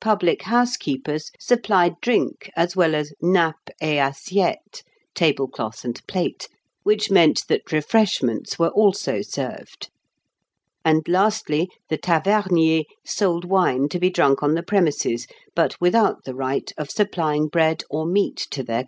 Publichouse 0.00 0.76
keepers 0.76 1.30
supplied 1.38 1.94
drink 2.00 2.50
as 2.56 2.74
well 2.74 2.96
as 2.96 3.12
nappe 3.22 3.70
et 3.80 3.96
assiette 3.98 4.82
(tablecloth 5.14 5.84
and 5.84 6.04
plate), 6.08 6.48
which 6.82 7.12
meant 7.12 7.46
that 7.46 7.70
refreshments 7.70 8.58
were 8.58 8.70
also 8.70 9.20
served. 9.22 9.88
And 10.84 11.06
lastly, 11.06 11.70
the 11.88 11.96
taverniers 11.96 12.86
sold 13.06 13.44
wine 13.44 13.88
to 13.90 14.00
be 14.00 14.10
drunk 14.10 14.42
on 14.42 14.54
the 14.54 14.64
premises, 14.64 15.28
but 15.54 15.80
without 15.80 16.24
the 16.24 16.34
right 16.34 16.72
of 16.76 16.90
supplying 16.90 17.46
bread 17.46 17.84
or 17.88 18.04
meat 18.04 18.36
to 18.50 18.64
their 18.64 18.64
customers 18.64 18.66
(Figs 18.66 18.68
108 18.68 18.68
and 18.68 18.68
109). 18.82 18.86